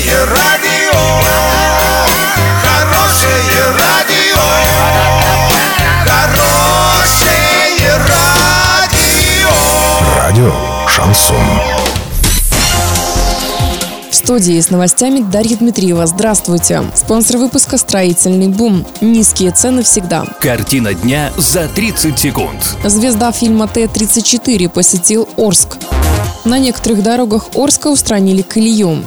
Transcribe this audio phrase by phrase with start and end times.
[0.00, 0.98] Хорошее радио,
[2.62, 4.40] хорошее радио,
[6.06, 9.50] хорошее радио.
[10.16, 10.52] Радио
[10.88, 11.36] Шансон.
[14.10, 16.06] В студии с новостями Дарья Дмитриева.
[16.06, 16.82] Здравствуйте.
[16.94, 18.86] Спонсор выпуска «Строительный бум».
[19.02, 20.24] Низкие цены всегда.
[20.40, 22.76] Картина дня за 30 секунд.
[22.84, 25.76] Звезда фильма Т-34 посетил Орск.
[26.46, 29.04] На некоторых дорогах Орска устранили колею.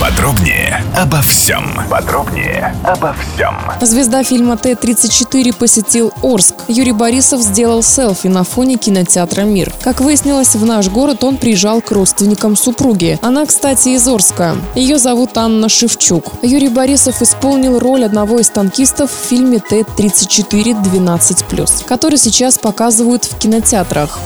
[0.00, 1.64] Подробнее обо всем.
[1.90, 3.56] Подробнее обо всем.
[3.80, 6.54] Звезда фильма Т-34 посетил Орск.
[6.68, 9.72] Юрий Борисов сделал селфи на фоне кинотеатра «Мир».
[9.82, 13.18] Как выяснилось, в наш город он приезжал к родственникам супруги.
[13.22, 14.54] Она, кстати, из Орска.
[14.76, 16.32] Ее зовут Анна Шевчук.
[16.42, 23.36] Юрий Борисов исполнил роль одного из танкистов в фильме Т-34 12+, который сейчас показывают в
[23.36, 24.16] кинотеатрах.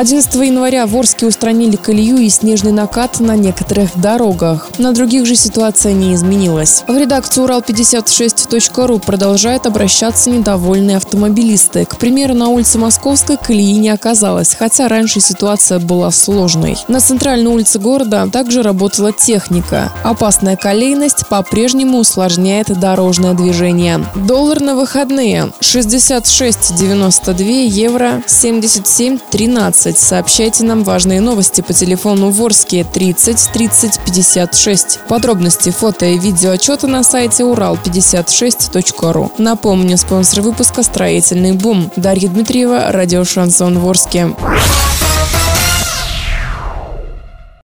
[0.00, 4.70] 11 января в Орске устранили колею и снежный накат на некоторых дорогах.
[4.78, 6.84] На других же ситуация не изменилась.
[6.88, 11.84] В редакцию Урал56.ру продолжают обращаться недовольные автомобилисты.
[11.84, 16.78] К примеру, на улице Московской колеи не оказалось, хотя раньше ситуация была сложной.
[16.88, 19.92] На центральной улице города также работала техника.
[20.02, 24.02] Опасная колейность по-прежнему усложняет дорожное движение.
[24.14, 29.89] Доллар на выходные 66,92 евро 77,13.
[29.98, 35.00] Сообщайте нам важные новости по телефону Ворске 30 30 56.
[35.08, 39.32] Подробности, фото и видео отчета на сайте урал56.ру.
[39.38, 41.90] Напомню, спонсор выпуска «Строительный бум».
[41.96, 44.30] Дарья Дмитриева, радио «Шансон Ворске».